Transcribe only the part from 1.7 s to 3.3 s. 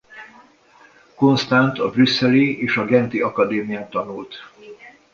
a brüsszeli és a genti